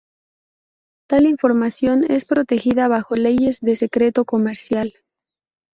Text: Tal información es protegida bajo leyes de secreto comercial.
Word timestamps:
Tal 1.07 1.27
información 1.27 2.03
es 2.05 2.25
protegida 2.25 2.87
bajo 2.87 3.15
leyes 3.15 3.59
de 3.61 3.75
secreto 3.75 4.25
comercial. 4.25 4.95